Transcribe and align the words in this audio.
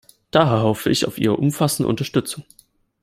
Daher 0.31 0.63
hoffe 0.63 0.89
ich 0.89 1.05
auf 1.05 1.19
Ihre 1.19 1.37
umfassende 1.37 1.87
Unterstützung. 1.87 2.43